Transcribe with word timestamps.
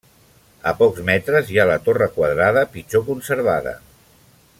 A 0.69 0.71
pocs 0.79 1.01
metres 1.09 1.51
hi 1.51 1.59
ha 1.63 1.67
la 1.71 1.75
torre 1.89 2.07
quadrada, 2.15 2.63
pitjor 2.77 3.05
conservada. 3.11 3.75